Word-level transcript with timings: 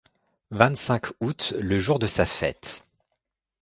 vingt-cinq 0.49 1.05
août 1.19 1.53
le 1.59 1.77
jour 1.77 1.99
de 1.99 2.07
sa 2.07 2.25
fête. 2.25 2.83